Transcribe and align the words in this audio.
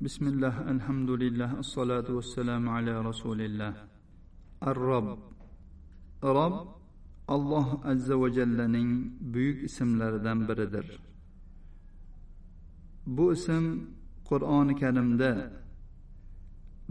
بسم 0.00 0.24
الله 0.32 0.56
الحمد 0.74 1.10
لله 1.22 1.50
الصلاة 1.64 2.08
والسلام 2.16 2.64
على 2.76 2.92
رسول 3.08 3.40
الله 3.40 3.74
الرب 4.70 5.18
رب 6.24 6.56
alloh 7.28 7.80
azza 7.84 8.20
va 8.20 8.28
jallaning 8.38 8.90
buyuk 9.34 9.58
ismlaridan 9.68 10.38
biridir 10.48 10.86
bu 13.06 13.32
ism 13.32 13.64
qur'oni 14.28 14.74
karimda 14.82 15.30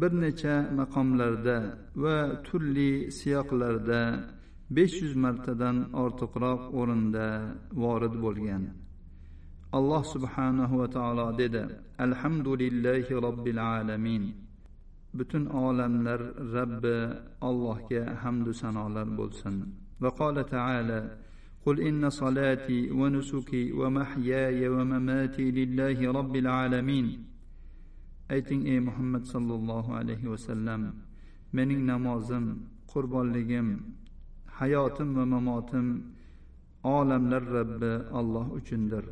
bir 0.00 0.12
necha 0.24 0.56
maqomlarda 0.80 1.58
va 2.02 2.16
turli 2.46 2.92
siyoqlarda 3.18 4.00
besh 4.76 4.96
yuz 5.02 5.14
martadan 5.24 5.76
ortiqroq 6.02 6.62
o'rinda 6.80 7.26
vorid 7.82 8.14
bo'lgan 8.24 8.62
alloh 9.78 10.02
subhanahu 10.14 10.78
va 10.80 10.88
taolo 10.96 11.26
dedi 11.40 11.62
alhamdulillahi 12.06 13.20
robbil 13.26 13.58
alamin 13.58 14.22
butun 15.18 15.46
olamlar 15.66 16.20
rabbi 16.58 16.96
allohga 17.48 18.02
hamdu 18.22 18.50
sanolar 18.62 19.08
bo'lsin 19.20 19.56
وقال 20.00 20.46
تعالى 20.46 21.00
قل 21.66 21.80
إن 21.80 22.10
صلاتي 22.10 22.90
ونسكي 22.90 23.72
ومحياي 23.72 24.68
ومماتي 24.68 25.46
لله 25.58 25.98
رب 26.18 26.34
العالمين 26.36 27.06
ayting 28.30 28.62
ey 28.68 28.78
muhammad 28.78 29.24
sollallohu 29.24 29.96
alayhi 30.00 30.28
vasallam 30.28 30.82
mening 31.52 31.82
namozim 31.86 32.44
qurbonligim 32.92 33.68
hayotim 34.58 35.16
va 35.16 35.24
mamotim 35.34 35.86
olamlar 36.84 37.42
rabbi 37.58 37.92
olloh 38.18 38.46
uchundir 38.58 39.04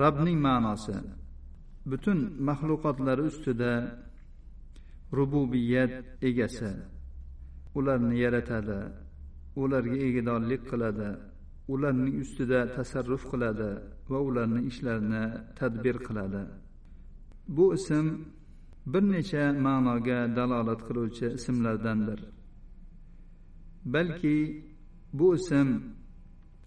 Robning 0.00 0.38
ma'nosi. 0.46 0.96
Butun 1.90 2.18
maxluqotlari 2.48 3.22
ustida 3.30 3.72
rububiyat 5.16 5.92
egasi. 6.28 6.72
Ularni 7.78 8.16
yaratadi 8.24 8.80
ularga 9.62 9.96
egidorlik 10.08 10.62
qiladi 10.70 11.10
ularning 11.74 12.16
ustida 12.24 12.60
tasarruf 12.76 13.22
qiladi 13.32 13.70
va 14.10 14.18
ularning 14.28 14.64
ishlarini 14.72 15.24
tadbir 15.58 15.96
qiladi. 16.06 16.42
Bu 17.56 17.66
ism 17.78 18.06
bir 18.92 19.04
necha 19.14 19.44
ma'noga 19.66 20.20
dalolat 20.36 20.80
qiluvchi 20.88 21.26
ismlardandir. 21.38 22.20
Balki 23.94 24.38
bu 25.18 25.26
ism 25.38 25.68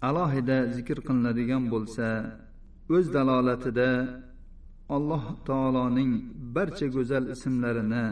alohida 0.09 0.57
zikr 0.75 0.97
qilinadigan 1.07 1.63
bo'lsa 1.73 2.07
o'z 2.95 3.05
dalolatida 3.15 3.91
alloh 4.95 5.23
taoloning 5.47 6.11
barcha 6.55 6.87
go'zal 6.95 7.25
ismlarini 7.35 8.05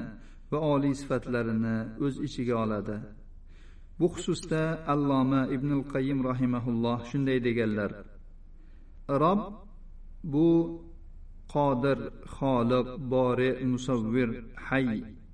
va 0.51 0.59
oliy 0.73 0.93
sifatlarini 1.01 1.77
o'z 2.05 2.15
ichiga 2.27 2.55
oladi. 2.63 2.97
Bu 3.99 4.07
xususda 4.13 4.63
alloma 4.93 5.41
ibnul 5.55 5.83
qayim 5.93 6.19
rahimaulloh 6.29 6.97
shunday 7.09 7.39
deganlar. 7.47 7.91
Rob 9.21 9.41
bu 10.33 10.49
qodir 11.53 11.99
xoliq 12.35 12.87
bori 13.11 13.51
musavvir 13.71 14.29
hay 14.67 14.87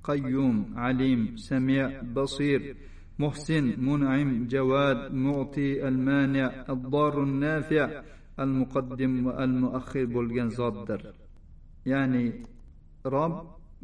qayyum 0.08 0.58
alim 0.88 1.22
sami 1.46 1.82
basir 2.16 2.62
muhsin 3.22 3.66
mun'im 3.88 4.30
javad 4.54 5.00
mu'ti 5.26 5.70
al 5.90 5.98
mani 6.08 6.44
ad-darun 6.74 7.34
nafi' 7.46 7.88
al 8.42 8.52
muqaddim 8.60 9.14
va 9.26 9.34
al 9.44 9.54
muaxir 9.62 10.06
bo'lgan 10.16 10.50
zotdir. 10.60 11.02
Ya'ni 11.92 12.26
rob 13.14 13.36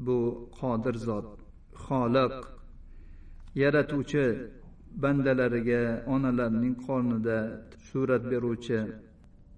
bu 0.05 0.17
qodir 0.57 0.95
zot 1.07 1.27
xoliq 1.85 2.33
yaratuvchi 3.61 4.25
bandalariga 5.01 5.81
onalarning 6.13 6.75
qornida 6.85 7.39
surat 7.87 8.23
beruvchi 8.31 8.79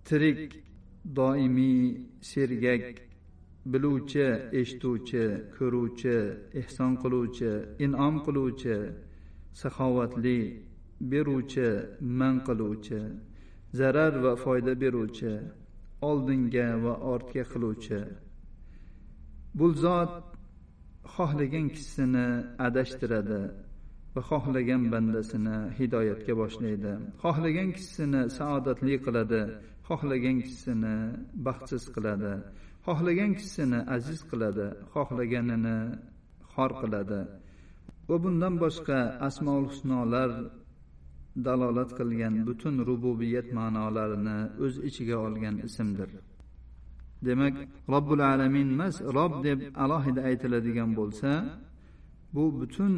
tirik 0.07 0.41
doimiy 1.17 1.81
sergak 2.31 2.85
biluvchi 3.71 4.27
eshituvchi 4.59 5.25
ko'ruvchi 5.55 6.17
ehson 6.61 6.91
qiluvchi 7.03 7.51
inom 7.85 8.15
qiluvchi 8.25 8.77
saxovatli 9.61 10.39
beruvchi 11.11 11.69
man 12.19 12.35
qiluvchi. 12.47 13.01
Zarar 13.79 14.13
va 14.23 14.33
foyda 14.43 14.73
beruvchi 14.83 15.33
oldinga 16.09 16.67
va 16.83 16.93
ortga 17.13 17.43
qiluvchi. 17.51 18.01
Bu 19.57 19.67
zot 19.83 20.13
xohlagan 21.15 21.67
kishisini 21.73 22.27
adashtiradi 22.67 23.41
va 24.13 24.21
xohlagan 24.29 24.83
bandasini 24.93 25.57
hidoyatga 25.77 26.33
boshlaydi. 26.41 26.93
Xohlagan 27.23 27.69
kishisini 27.75 28.21
saodatli 28.37 28.95
qiladi 29.05 29.41
xohlagan 29.87 30.37
kishisini 30.43 30.95
baxtsiz 31.45 31.83
qiladi 31.95 32.33
xohlagan 32.85 33.31
kishisini 33.37 33.79
aziz 33.95 34.19
qiladi 34.31 34.67
xohlaganini 34.93 35.77
xor 36.53 36.71
qiladi. 36.81 37.21
Va 38.09 38.15
bundan 38.23 38.55
boshqa 38.63 38.99
asmoul 39.27 39.65
husnolar 39.71 40.29
dalolat 41.46 41.90
qilgan 41.98 42.34
butun 42.48 42.74
rububiyat 42.90 43.48
ma'nolarini 43.58 44.38
o'z 44.64 44.74
ichiga 44.88 45.16
olgan 45.26 45.56
ismdir 45.66 46.10
demak 47.26 47.54
robbil 47.94 48.20
alamin 48.32 48.68
emas 48.74 48.96
rob 49.18 49.32
deb 49.46 49.58
alohida 49.84 50.20
aytiladigan 50.30 50.90
bo'lsa 51.00 51.30
bu 52.34 52.44
butun 52.60 52.92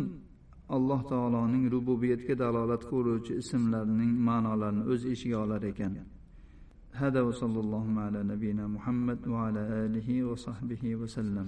alloh 0.77 1.00
taoloning 1.12 1.65
rububiyatga 1.75 2.34
dalolat 2.44 2.83
qiluvchi 2.91 3.33
ismlarining 3.43 4.12
ma'nolarini 4.28 4.83
o'z 4.93 5.03
ichiga 5.15 5.37
olar 5.47 5.62
ekan 5.72 5.94
هذا 7.03 7.21
وصلى 7.28 7.61
الله 7.65 7.87
على 8.00 8.21
نبينا 8.33 8.65
محمد 8.77 9.21
وعلى 9.28 9.62
آله 9.84 10.09
وصحبه 10.28 10.83
وسلم 11.00 11.47